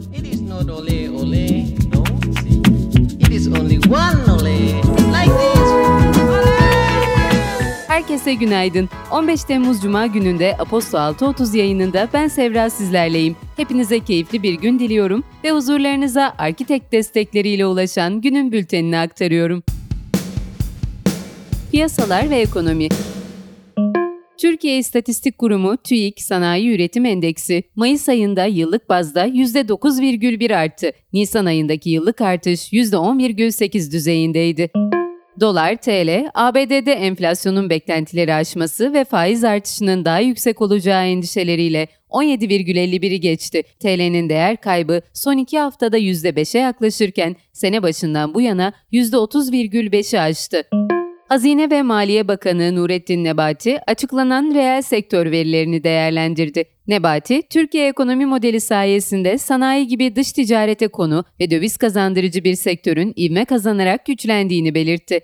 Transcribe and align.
It 0.00 0.26
is 0.26 0.40
not 0.40 0.70
ole 0.70 1.10
ole, 1.10 1.64
no. 1.94 2.04
It 3.20 3.28
is 3.28 3.48
only 3.48 3.78
one 3.78 4.30
ole, 4.30 4.74
like 5.12 5.32
this. 5.38 5.70
Herkese 7.88 8.34
günaydın. 8.34 8.88
15 9.10 9.44
Temmuz 9.44 9.82
Cuma 9.82 10.06
gününde 10.06 10.56
Aposto 10.58 10.98
6.30 10.98 11.56
yayınında 11.56 12.08
ben 12.12 12.28
Sevra 12.28 12.70
sizlerleyim. 12.70 13.36
Hepinize 13.56 14.00
keyifli 14.00 14.42
bir 14.42 14.54
gün 14.54 14.78
diliyorum 14.78 15.24
ve 15.44 15.50
huzurlarınıza 15.50 16.34
Arkitek 16.38 16.92
destekleriyle 16.92 17.66
ulaşan 17.66 18.20
günün 18.20 18.52
bültenini 18.52 18.98
aktarıyorum. 18.98 19.62
Piyasalar 21.72 22.30
ve 22.30 22.36
ekonomi 22.36 22.88
Türkiye 24.40 24.78
İstatistik 24.78 25.38
Kurumu 25.38 25.76
TÜİK 25.76 26.20
Sanayi 26.22 26.74
Üretim 26.74 27.04
Endeksi 27.04 27.62
Mayıs 27.76 28.08
ayında 28.08 28.44
yıllık 28.44 28.88
bazda 28.88 29.26
%9,1 29.26 30.56
arttı. 30.56 30.92
Nisan 31.12 31.46
ayındaki 31.46 31.90
yıllık 31.90 32.20
artış 32.20 32.72
%10,8 32.72 33.92
düzeyindeydi. 33.92 34.70
Dolar, 35.40 35.76
TL, 35.76 36.30
ABD'de 36.34 36.92
enflasyonun 36.92 37.70
beklentileri 37.70 38.34
aşması 38.34 38.92
ve 38.92 39.04
faiz 39.04 39.44
artışının 39.44 40.04
daha 40.04 40.20
yüksek 40.20 40.60
olacağı 40.60 41.06
endişeleriyle 41.06 41.88
17,51'i 42.10 43.20
geçti. 43.20 43.62
TL'nin 43.80 44.28
değer 44.28 44.56
kaybı 44.56 45.02
son 45.12 45.36
iki 45.36 45.58
haftada 45.58 45.98
%5'e 45.98 46.60
yaklaşırken 46.60 47.36
sene 47.52 47.82
başından 47.82 48.34
bu 48.34 48.40
yana 48.40 48.72
%30,5'i 48.92 50.20
aştı. 50.20 50.89
Hazine 51.30 51.70
ve 51.70 51.82
Maliye 51.82 52.28
Bakanı 52.28 52.76
Nurettin 52.76 53.24
Nebati 53.24 53.78
açıklanan 53.86 54.54
reel 54.54 54.82
sektör 54.82 55.30
verilerini 55.30 55.84
değerlendirdi. 55.84 56.64
Nebati, 56.88 57.42
Türkiye 57.50 57.88
ekonomi 57.88 58.26
modeli 58.26 58.60
sayesinde 58.60 59.38
sanayi 59.38 59.88
gibi 59.88 60.16
dış 60.16 60.32
ticarete 60.32 60.88
konu 60.88 61.24
ve 61.40 61.50
döviz 61.50 61.76
kazandırıcı 61.76 62.44
bir 62.44 62.54
sektörün 62.54 63.14
ivme 63.18 63.44
kazanarak 63.44 64.06
güçlendiğini 64.06 64.74
belirtti. 64.74 65.20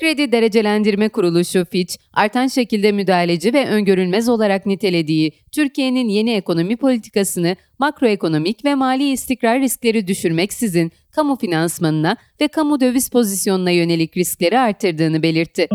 Kredi 0.00 0.32
Derecelendirme 0.32 1.08
Kuruluşu 1.08 1.64
Fitch, 1.64 1.96
artan 2.12 2.46
şekilde 2.46 2.92
müdahaleci 2.92 3.54
ve 3.54 3.66
öngörülmez 3.66 4.28
olarak 4.28 4.66
nitelediği 4.66 5.32
Türkiye'nin 5.52 6.08
yeni 6.08 6.32
ekonomi 6.32 6.76
politikasını 6.76 7.56
makroekonomik 7.78 8.64
ve 8.64 8.74
mali 8.74 9.10
istikrar 9.10 9.60
riskleri 9.60 10.06
düşürmeksizin 10.06 10.92
kamu 11.12 11.36
finansmanına 11.36 12.16
ve 12.40 12.48
kamu 12.48 12.80
döviz 12.80 13.08
pozisyonuna 13.08 13.70
yönelik 13.70 14.16
riskleri 14.16 14.58
artırdığını 14.58 15.22
belirtti. 15.22 15.68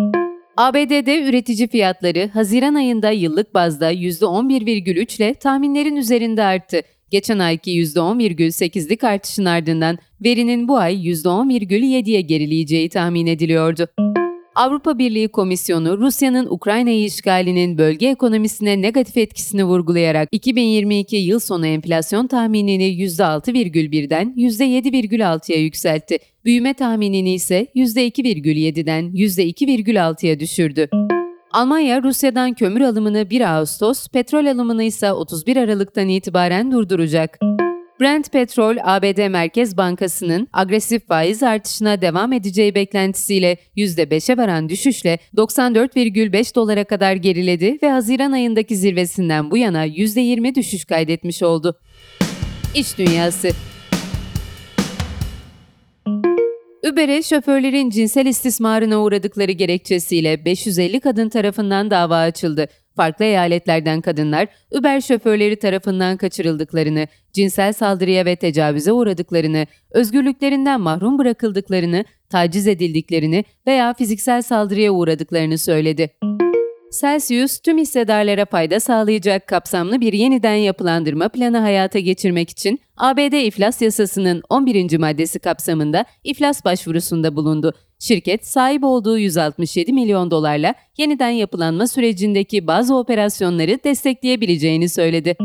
ABD'de 0.58 1.30
üretici 1.30 1.68
fiyatları 1.68 2.30
Haziran 2.34 2.76
ayında 2.76 3.12
yıllık 3.12 3.54
bazda 3.54 3.94
%11,3 3.94 5.18
ile 5.18 5.34
tahminlerin 5.34 5.96
üzerinde 5.96 6.44
arttı. 6.44 6.82
Geçen 7.10 7.40
ayki 7.40 7.72
%10,8'lik 7.72 9.04
artışın 9.04 9.46
ardından 9.46 9.98
verinin 10.24 10.68
bu 10.68 10.78
ay 10.78 11.10
%10,7'ye 11.10 12.22
gerileyeceği 12.22 12.90
tahmin 12.90 13.28
ediliyordu. 13.28 13.88
Avrupa 14.58 14.98
Birliği 14.98 15.28
Komisyonu 15.28 15.98
Rusya'nın 15.98 16.46
Ukrayna'yı 16.50 17.06
işgalinin 17.06 17.78
bölge 17.78 18.08
ekonomisine 18.08 18.82
negatif 18.82 19.18
etkisini 19.18 19.64
vurgulayarak 19.64 20.30
2022 20.32 21.16
yıl 21.16 21.40
sonu 21.40 21.68
enflasyon 21.68 22.28
tahminini 22.28 22.84
%6,1'den 22.84 24.34
%7,6'ya 24.38 25.60
yükseltti. 25.60 26.20
Büyüme 26.46 26.74
tahminini 26.74 27.34
ise 27.34 27.68
%2,7'den 27.76 29.06
%2,6'ya 29.06 30.40
düşürdü. 30.40 30.90
Almanya, 31.52 32.04
Rusya'dan 32.04 32.54
kömür 32.54 32.82
alımını 32.82 33.30
1 33.30 33.42
Ağustos, 33.42 34.08
petrol 34.08 34.46
alımını 34.46 34.84
ise 34.84 35.12
31 35.12 35.58
Aralık'tan 35.58 36.10
itibaren 36.10 36.72
durduracak. 36.72 37.40
Brent 38.00 38.32
Petrol, 38.32 38.78
ABD 38.84 39.28
Merkez 39.28 39.78
Bankası'nın 39.78 40.48
agresif 40.54 41.08
faiz 41.08 41.44
artışına 41.44 42.02
devam 42.02 42.34
edeceği 42.34 42.76
beklentisiyle 42.76 43.58
%5'e 43.78 44.38
varan 44.38 44.70
düşüşle 44.70 45.20
94,5 45.38 46.56
dolara 46.56 46.84
kadar 46.84 47.14
geriledi 47.14 47.78
ve 47.84 47.90
Haziran 47.90 48.32
ayındaki 48.32 48.76
zirvesinden 48.76 49.52
bu 49.52 49.58
yana 49.58 49.88
%20 49.88 50.56
düşüş 50.56 50.86
kaydetmiş 50.86 51.44
oldu. 51.44 51.80
İş 52.76 52.98
Dünyası 52.98 53.50
Uber'e 56.92 57.24
şoförlerin 57.24 57.90
cinsel 57.90 58.26
istismarına 58.26 59.02
uğradıkları 59.02 59.52
gerekçesiyle 59.52 60.46
550 60.46 61.00
kadın 61.00 61.30
tarafından 61.30 61.92
dava 61.92 62.18
açıldı. 62.18 62.68
Farklı 62.98 63.26
eyaletlerden 63.26 64.02
kadınlar 64.02 64.48
Uber 64.72 65.02
şoförleri 65.02 65.56
tarafından 65.56 66.18
kaçırıldıklarını, 66.18 67.08
cinsel 67.34 67.74
saldırıya 67.74 68.26
ve 68.26 68.36
tecavüze 68.36 68.92
uğradıklarını, 68.92 69.68
özgürlüklerinden 69.92 70.82
mahrum 70.82 71.20
bırakıldıklarını, 71.20 72.06
taciz 72.30 72.68
edildiklerini 72.68 73.46
veya 73.68 73.94
fiziksel 73.94 74.42
saldırıya 74.42 74.92
uğradıklarını 74.92 75.58
söyledi. 75.58 76.10
Celsius, 77.02 77.60
tüm 77.60 77.78
hissedarlara 77.78 78.46
fayda 78.46 78.80
sağlayacak 78.80 79.48
kapsamlı 79.48 80.02
bir 80.02 80.14
yeniden 80.14 80.56
yapılandırma 80.56 81.30
planı 81.30 81.58
hayata 81.58 82.00
geçirmek 82.00 82.50
için 82.50 82.80
ABD 82.98 83.46
iflas 83.46 83.82
yasasının 83.82 84.44
11. 84.50 84.98
maddesi 84.98 85.40
kapsamında 85.40 86.06
iflas 86.24 86.66
başvurusunda 86.66 87.36
bulundu. 87.36 87.74
Şirket, 88.00 88.48
sahip 88.48 88.84
olduğu 88.84 89.18
167 89.18 89.94
milyon 89.94 90.32
dolarla 90.32 90.76
yeniden 90.98 91.30
yapılanma 91.30 91.88
sürecindeki 91.88 92.68
bazı 92.68 92.96
operasyonları 92.96 93.80
destekleyebileceğini 93.84 94.90
söyledi. 94.90 95.36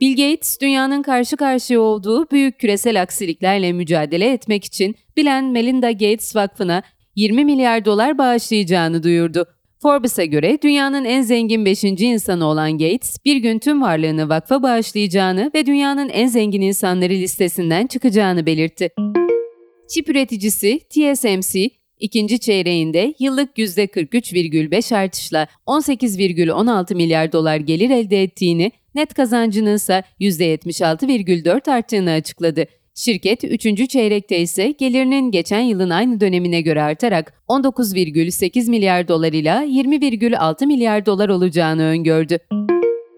Bill 0.00 0.10
Gates, 0.10 0.60
dünyanın 0.60 1.02
karşı 1.02 1.36
karşıya 1.36 1.80
olduğu 1.80 2.30
büyük 2.30 2.58
küresel 2.58 3.02
aksiliklerle 3.02 3.72
mücadele 3.72 4.32
etmek 4.32 4.64
için 4.64 4.94
Bill 5.16 5.42
Melinda 5.42 5.90
Gates 5.90 6.36
Vakfı'na 6.36 6.82
20 7.16 7.44
milyar 7.44 7.84
dolar 7.84 8.18
bağışlayacağını 8.18 9.02
duyurdu. 9.02 9.46
Forbes'a 9.82 10.24
göre 10.24 10.58
dünyanın 10.62 11.04
en 11.04 11.22
zengin 11.22 11.64
5. 11.64 11.84
insanı 11.84 12.44
olan 12.44 12.72
Gates, 12.72 13.16
bir 13.24 13.36
gün 13.36 13.58
tüm 13.58 13.82
varlığını 13.82 14.28
vakfa 14.28 14.62
bağışlayacağını 14.62 15.50
ve 15.54 15.66
dünyanın 15.66 16.08
en 16.08 16.26
zengin 16.26 16.60
insanları 16.60 17.12
listesinden 17.12 17.86
çıkacağını 17.86 18.46
belirtti. 18.46 18.90
Çip 19.88 20.08
üreticisi 20.08 20.80
TSMC, 20.90 21.70
ikinci 22.00 22.38
çeyreğinde 22.38 23.14
yıllık 23.18 23.58
%43,5 23.58 24.96
artışla 24.96 25.48
18,16 25.66 26.94
milyar 26.94 27.32
dolar 27.32 27.56
gelir 27.56 27.90
elde 27.90 28.22
ettiğini, 28.22 28.72
net 28.94 29.14
kazancının 29.14 29.74
ise 29.74 30.02
%76,4 30.20 31.70
arttığını 31.70 32.10
açıkladı. 32.10 32.66
Şirket 32.94 33.44
3. 33.44 33.88
çeyrekte 33.88 34.38
ise 34.38 34.74
gelirinin 34.78 35.30
geçen 35.30 35.60
yılın 35.60 35.90
aynı 35.90 36.20
dönemine 36.20 36.60
göre 36.60 36.82
artarak 36.82 37.42
19,8 37.48 38.70
milyar 38.70 39.08
dolar 39.08 39.32
ile 39.32 39.50
20,6 39.50 40.66
milyar 40.66 41.06
dolar 41.06 41.28
olacağını 41.28 41.82
öngördü. 41.82 42.38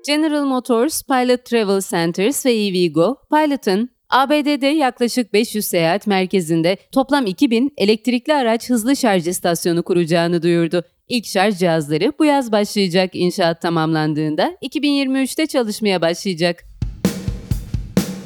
General 0.07 0.45
Motors, 0.45 1.03
Pilot 1.03 1.45
Travel 1.45 1.81
Centers 1.81 2.47
ve 2.47 2.53
EVgo, 2.53 3.17
Pilot'ın 3.31 3.91
ABD'de 4.11 4.67
yaklaşık 4.67 5.33
500 5.33 5.65
seyahat 5.67 6.07
merkezinde 6.07 6.77
toplam 6.93 7.27
2000 7.27 7.73
elektrikli 7.77 8.35
araç 8.35 8.71
hızlı 8.71 8.97
şarj 8.97 9.29
istasyonu 9.29 9.83
kuracağını 9.83 10.43
duyurdu. 10.43 10.85
İlk 11.09 11.27
şarj 11.27 11.59
cihazları 11.59 12.13
bu 12.19 12.25
yaz 12.25 12.53
başlayacak 12.53 13.11
inşaat 13.15 13.63
tamamlandığında 13.63 14.57
2023'te 14.63 15.47
çalışmaya 15.47 16.01
başlayacak. 16.01 16.65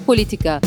Politika 0.07 0.61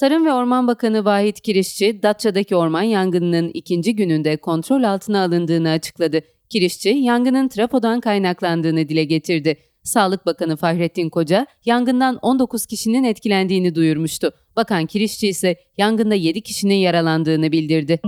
Tarım 0.00 0.26
ve 0.26 0.32
Orman 0.32 0.66
Bakanı 0.66 1.04
Vahit 1.04 1.40
Kirişçi, 1.40 2.02
Datça'daki 2.02 2.56
orman 2.56 2.82
yangınının 2.82 3.50
ikinci 3.54 3.96
gününde 3.96 4.36
kontrol 4.36 4.82
altına 4.82 5.24
alındığını 5.24 5.70
açıkladı. 5.70 6.20
Kirişçi, 6.48 6.88
yangının 6.88 7.48
trafodan 7.48 8.00
kaynaklandığını 8.00 8.88
dile 8.88 9.04
getirdi. 9.04 9.56
Sağlık 9.88 10.26
Bakanı 10.26 10.56
Fahrettin 10.56 11.10
Koca, 11.10 11.46
yangından 11.64 12.18
19 12.22 12.66
kişinin 12.66 13.04
etkilendiğini 13.04 13.74
duyurmuştu. 13.74 14.30
Bakan 14.56 14.86
Kirişçi 14.86 15.28
ise 15.28 15.56
yangında 15.78 16.14
7 16.14 16.40
kişinin 16.40 16.74
yaralandığını 16.74 17.52
bildirdi. 17.52 18.00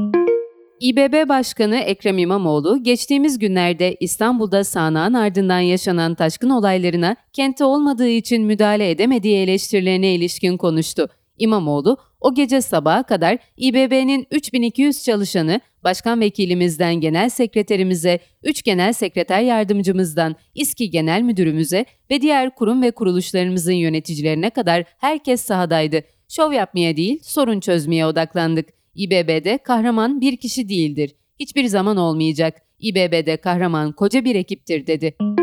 İBB 0.80 1.28
Başkanı 1.28 1.76
Ekrem 1.76 2.18
İmamoğlu, 2.18 2.82
geçtiğimiz 2.82 3.38
günlerde 3.38 3.96
İstanbul'da 4.00 4.64
sağanağın 4.64 5.14
ardından 5.14 5.60
yaşanan 5.60 6.14
taşkın 6.14 6.50
olaylarına 6.50 7.16
kente 7.32 7.64
olmadığı 7.64 8.08
için 8.08 8.44
müdahale 8.44 8.90
edemediği 8.90 9.36
eleştirilerine 9.36 10.14
ilişkin 10.14 10.56
konuştu. 10.56 11.08
İmamoğlu, 11.40 11.96
o 12.20 12.34
gece 12.34 12.60
sabaha 12.60 13.02
kadar 13.02 13.38
İBB'nin 13.56 14.26
3200 14.30 15.02
çalışanı, 15.02 15.60
başkan 15.84 16.20
vekilimizden 16.20 16.94
genel 16.94 17.28
sekreterimize, 17.28 18.18
3 18.42 18.62
genel 18.62 18.92
sekreter 18.92 19.40
yardımcımızdan, 19.40 20.36
İSKİ 20.54 20.90
genel 20.90 21.22
müdürümüze 21.22 21.84
ve 22.10 22.20
diğer 22.20 22.54
kurum 22.54 22.82
ve 22.82 22.90
kuruluşlarımızın 22.90 23.72
yöneticilerine 23.72 24.50
kadar 24.50 24.84
herkes 24.98 25.40
sahadaydı. 25.40 26.02
Şov 26.28 26.52
yapmaya 26.52 26.96
değil, 26.96 27.20
sorun 27.22 27.60
çözmeye 27.60 28.06
odaklandık. 28.06 28.68
İBB'de 28.94 29.58
kahraman 29.58 30.20
bir 30.20 30.36
kişi 30.36 30.68
değildir. 30.68 31.14
Hiçbir 31.40 31.64
zaman 31.64 31.96
olmayacak. 31.96 32.62
İBB'de 32.78 33.36
kahraman 33.36 33.92
koca 33.92 34.24
bir 34.24 34.34
ekiptir 34.34 34.86
dedi. 34.86 35.39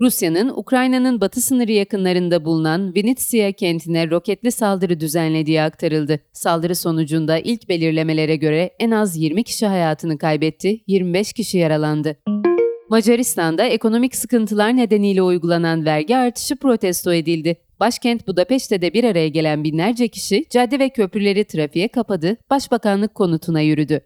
Rusya'nın 0.00 0.48
Ukrayna'nın 0.48 1.20
batı 1.20 1.40
sınırı 1.40 1.72
yakınlarında 1.72 2.44
bulunan 2.44 2.94
Vinnytsia 2.94 3.52
kentine 3.52 4.10
roketli 4.10 4.52
saldırı 4.52 5.00
düzenlediği 5.00 5.62
aktarıldı. 5.62 6.20
Saldırı 6.32 6.76
sonucunda 6.76 7.38
ilk 7.38 7.68
belirlemelere 7.68 8.36
göre 8.36 8.70
en 8.78 8.90
az 8.90 9.16
20 9.16 9.44
kişi 9.44 9.66
hayatını 9.66 10.18
kaybetti, 10.18 10.80
25 10.86 11.32
kişi 11.32 11.58
yaralandı. 11.58 12.16
Macaristan'da 12.88 13.64
ekonomik 13.64 14.16
sıkıntılar 14.16 14.76
nedeniyle 14.76 15.22
uygulanan 15.22 15.84
vergi 15.84 16.16
artışı 16.16 16.56
protesto 16.56 17.12
edildi. 17.12 17.56
Başkent 17.80 18.26
Budapeşte 18.26 18.82
de 18.82 18.92
bir 18.92 19.04
araya 19.04 19.28
gelen 19.28 19.64
binlerce 19.64 20.08
kişi 20.08 20.44
cadde 20.50 20.78
ve 20.78 20.88
köprüleri 20.88 21.44
trafiğe 21.44 21.88
kapadı, 21.88 22.36
başbakanlık 22.50 23.14
konutuna 23.14 23.60
yürüdü. 23.60 24.00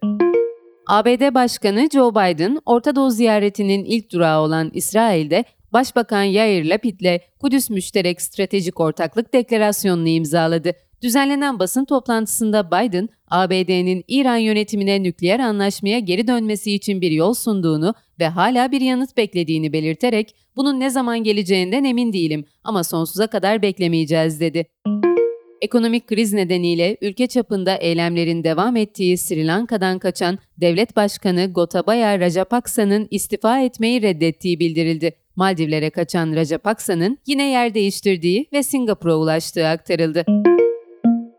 ABD 0.87 1.33
Başkanı 1.33 1.89
Joe 1.93 2.11
Biden, 2.11 2.59
Orta 2.65 2.95
Doğu 2.95 3.11
ziyaretinin 3.11 3.85
ilk 3.85 4.11
durağı 4.11 4.41
olan 4.41 4.71
İsrail'de 4.73 5.45
Başbakan 5.73 6.23
Yair 6.23 6.65
Lapid'le 6.65 7.19
Kudüs 7.39 7.69
Müşterek 7.69 8.21
Stratejik 8.21 8.79
Ortaklık 8.79 9.33
Deklarasyonu'nu 9.33 10.07
imzaladı. 10.07 10.71
Düzenlenen 11.01 11.59
basın 11.59 11.85
toplantısında 11.85 12.67
Biden, 12.67 13.09
ABD'nin 13.27 14.03
İran 14.07 14.37
yönetimine 14.37 15.03
nükleer 15.03 15.39
anlaşmaya 15.39 15.99
geri 15.99 16.27
dönmesi 16.27 16.71
için 16.73 17.01
bir 17.01 17.11
yol 17.11 17.33
sunduğunu 17.33 17.93
ve 18.19 18.27
hala 18.27 18.71
bir 18.71 18.81
yanıt 18.81 19.17
beklediğini 19.17 19.73
belirterek 19.73 20.35
bunun 20.55 20.79
ne 20.79 20.89
zaman 20.89 21.23
geleceğinden 21.23 21.83
emin 21.83 22.13
değilim 22.13 22.45
ama 22.63 22.83
sonsuza 22.83 23.27
kadar 23.27 23.61
beklemeyeceğiz 23.61 24.39
dedi. 24.39 24.65
Ekonomik 25.61 26.07
kriz 26.07 26.33
nedeniyle 26.33 26.97
ülke 27.01 27.27
çapında 27.27 27.75
eylemlerin 27.75 28.43
devam 28.43 28.75
ettiği 28.75 29.17
Sri 29.17 29.47
Lanka'dan 29.47 29.99
kaçan 29.99 30.39
devlet 30.57 30.95
başkanı 30.95 31.53
Gotabaya 31.53 32.19
Rajapaksa'nın 32.19 33.07
istifa 33.11 33.61
etmeyi 33.61 34.01
reddettiği 34.01 34.59
bildirildi. 34.59 35.20
Maldivlere 35.35 35.89
kaçan 35.89 36.35
Rajapaksa'nın 36.35 37.17
yine 37.27 37.49
yer 37.49 37.73
değiştirdiği 37.73 38.47
ve 38.53 38.63
Singapur'a 38.63 39.15
ulaştığı 39.15 39.67
aktarıldı. 39.67 40.25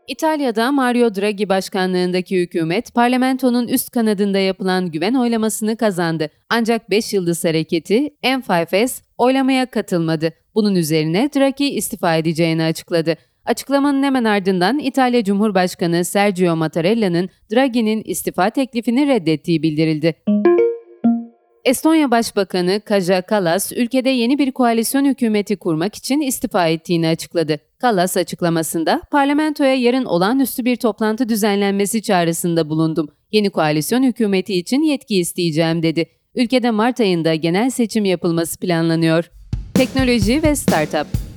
İtalya'da 0.09 0.73
Mario 0.73 1.15
Draghi 1.15 1.49
başkanlığındaki 1.49 2.41
hükümet 2.41 2.95
parlamentonun 2.95 3.69
üst 3.69 3.91
kanadında 3.91 4.39
yapılan 4.39 4.91
güven 4.91 5.15
oylamasını 5.15 5.77
kazandı. 5.77 6.31
Ancak 6.51 6.91
5 6.91 7.13
Yıldız 7.13 7.45
Hareketi 7.45 8.11
M5S 8.23 9.03
oylamaya 9.19 9.67
katılmadı. 9.67 10.33
Bunun 10.55 10.75
üzerine 10.75 11.31
Draghi 11.37 11.71
istifa 11.71 12.17
edeceğini 12.17 12.63
açıkladı. 12.63 13.17
Açıklamanın 13.45 14.03
hemen 14.03 14.25
ardından 14.25 14.79
İtalya 14.79 15.25
Cumhurbaşkanı 15.25 16.05
Sergio 16.05 16.57
Mattarella'nın 16.57 17.29
Draghi'nin 17.53 18.03
istifa 18.05 18.51
teklifini 18.51 19.07
reddettiği 19.07 19.63
bildirildi. 19.63 20.15
Estonya 21.65 22.11
Başbakanı 22.11 22.81
Kaja 22.85 23.23
Kallas, 23.23 23.73
ülkede 23.73 24.11
yeni 24.11 24.39
bir 24.39 24.53
koalisyon 24.53 25.05
hükümeti 25.05 25.57
kurmak 25.57 25.95
için 25.95 26.21
istifa 26.21 26.67
ettiğini 26.69 27.09
açıkladı. 27.09 27.59
Kallas 27.79 28.17
açıklamasında, 28.17 29.03
parlamentoya 29.11 29.75
yarın 29.75 30.05
olağanüstü 30.05 30.65
bir 30.65 30.77
toplantı 30.77 31.29
düzenlenmesi 31.29 32.03
çağrısında 32.03 32.69
bulundum. 32.69 33.09
Yeni 33.33 33.51
koalisyon 33.51 34.03
hükümeti 34.03 34.55
için 34.55 34.83
yetki 34.83 35.17
isteyeceğim 35.17 35.83
dedi. 35.83 36.07
Ülkede 36.35 36.71
Mart 36.71 37.01
ayında 37.01 37.35
genel 37.35 37.71
seçim 37.71 38.05
yapılması 38.05 38.61
planlanıyor. 38.61 39.31
Teknoloji 39.75 40.43
ve 40.43 40.57
Startup 40.57 41.32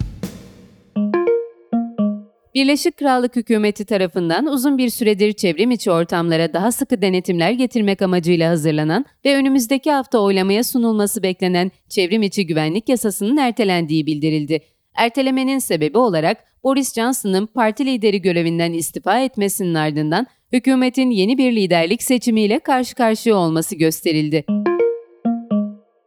Birleşik 2.56 2.98
Krallık 2.98 3.36
hükümeti 3.36 3.86
tarafından 3.86 4.46
uzun 4.46 4.78
bir 4.78 4.90
süredir 4.90 5.34
çevrim 5.34 5.72
içi 5.72 5.92
ortamlara 5.92 6.54
daha 6.54 6.72
sıkı 6.72 7.02
denetimler 7.02 7.52
getirmek 7.52 8.02
amacıyla 8.02 8.50
hazırlanan 8.50 9.06
ve 9.26 9.36
önümüzdeki 9.36 9.92
hafta 9.92 10.20
oylamaya 10.20 10.64
sunulması 10.64 11.24
beklenen 11.24 11.72
çevrim 11.90 12.22
içi 12.22 12.48
güvenlik 12.48 12.90
yasasının 12.90 13.38
ertelendiği 13.38 14.06
bildirildi. 14.06 14.60
Ertelemenin 14.94 15.60
sebebi 15.60 15.98
olarak 15.98 16.38
Boris 16.64 16.94
Johnson'ın 16.94 17.46
parti 17.46 17.86
lideri 17.86 18.22
görevinden 18.22 18.74
istifa 18.74 19.20
etmesinin 19.20 19.74
ardından 19.74 20.28
hükümetin 20.54 21.10
yeni 21.10 21.38
bir 21.38 21.56
liderlik 21.56 22.04
seçimiyle 22.04 22.60
karşı 22.60 22.96
karşıya 22.96 23.36
olması 23.36 23.76
gösterildi. 23.76 24.65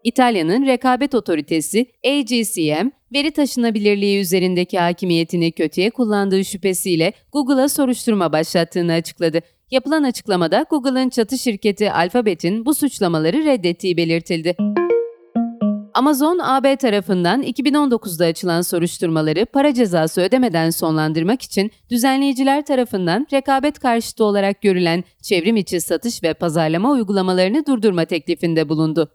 İtalya'nın 0.09 0.67
rekabet 0.67 1.15
otoritesi 1.15 1.87
AGCM, 2.07 2.89
veri 3.13 3.31
taşınabilirliği 3.31 4.21
üzerindeki 4.21 4.79
hakimiyetini 4.79 5.53
kötüye 5.53 5.91
kullandığı 5.91 6.45
şüphesiyle 6.45 7.13
Google'a 7.33 7.69
soruşturma 7.69 8.33
başlattığını 8.33 8.93
açıkladı. 8.93 9.41
Yapılan 9.71 10.03
açıklamada 10.03 10.67
Google'ın 10.71 11.09
çatı 11.09 11.39
şirketi 11.39 11.93
Alphabet'in 11.93 12.67
bu 12.67 12.75
suçlamaları 12.75 13.45
reddettiği 13.45 13.97
belirtildi. 13.97 14.57
Amazon 15.95 16.39
AB 16.43 16.77
tarafından 16.77 17.43
2019'da 17.43 18.25
açılan 18.25 18.63
soruşturmaları 18.63 19.47
para 19.47 19.75
cezası 19.75 20.21
ödemeden 20.21 20.71
sonlandırmak 20.71 21.43
için 21.43 21.71
düzenleyiciler 21.91 22.65
tarafından 22.65 23.27
rekabet 23.33 23.79
karşıtı 23.79 24.25
olarak 24.25 24.63
görülen 24.63 25.05
çevrim 25.23 25.57
içi 25.57 25.81
satış 25.81 26.23
ve 26.23 26.35
pazarlama 26.35 26.91
uygulamalarını 26.91 27.67
durdurma 27.67 28.05
teklifinde 28.05 28.69
bulundu. 28.69 29.11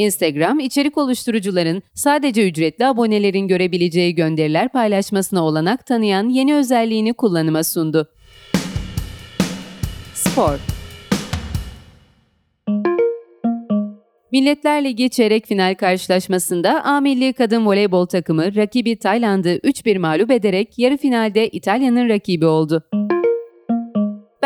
Instagram, 0.00 0.60
içerik 0.60 0.98
oluşturucuların 0.98 1.82
sadece 1.94 2.48
ücretli 2.48 2.86
abonelerin 2.86 3.48
görebileceği 3.48 4.14
gönderiler 4.14 4.68
paylaşmasına 4.68 5.44
olanak 5.44 5.86
tanıyan 5.86 6.28
yeni 6.28 6.54
özelliğini 6.54 7.12
kullanıma 7.12 7.64
sundu. 7.64 8.08
Spor 10.14 10.58
Milletler 14.32 14.84
Ligi 14.84 15.10
çeyrek 15.10 15.46
final 15.46 15.74
karşılaşmasında 15.74 16.84
A 16.84 17.00
milli 17.00 17.32
kadın 17.32 17.66
voleybol 17.66 18.06
takımı 18.06 18.56
rakibi 18.56 18.96
Tayland'ı 18.96 19.56
3-1 19.56 19.98
mağlup 19.98 20.30
ederek 20.30 20.78
yarı 20.78 20.96
finalde 20.96 21.48
İtalya'nın 21.48 22.08
rakibi 22.08 22.46
oldu. 22.46 22.84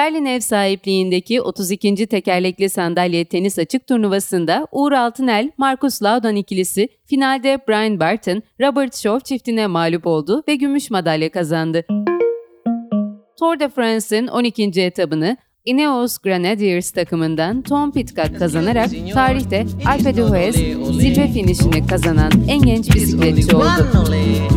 Berlin 0.05 0.25
ev 0.25 0.41
sahipliğindeki 0.41 1.43
32. 1.43 2.07
tekerlekli 2.07 2.71
sandalye 2.71 3.25
tenis 3.25 3.59
açık 3.59 3.87
turnuvasında 3.87 4.67
Uğur 4.73 4.93
Altınel, 4.93 5.51
Marcus 5.59 6.03
Laudan 6.03 6.37
ikilisi 6.37 6.89
finalde 7.07 7.59
Brian 7.69 8.01
Barton, 8.01 8.43
Robert 8.61 8.97
Shaw 8.97 9.25
çiftine 9.25 9.67
mağlup 9.67 10.07
oldu 10.07 10.43
ve 10.49 10.55
gümüş 10.55 10.91
madalya 10.91 11.31
kazandı. 11.31 11.85
Tour 13.39 13.61
de 13.61 13.69
France'ın 13.69 14.27
12. 14.27 14.63
etabını 14.81 15.37
Ineos 15.65 16.19
Grenadiers 16.19 16.91
takımından 16.91 17.63
Tom 17.63 17.93
Pitcock 17.93 18.39
kazanarak 18.39 18.91
tarihte 19.15 19.67
Alpe 19.87 20.17
d'Huez 20.17 20.55
zirve 21.01 21.29
finişini 21.29 21.87
kazanan 21.87 22.33
en 22.49 22.63
genç 22.63 22.95
bisikletçi 22.95 23.57
oldu. 23.57 24.54